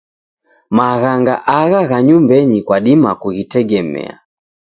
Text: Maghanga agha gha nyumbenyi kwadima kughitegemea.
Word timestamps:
Maghanga 0.77 1.33
agha 1.59 1.81
gha 1.89 1.97
nyumbenyi 2.07 2.57
kwadima 2.67 3.11
kughitegemea. 3.21 4.13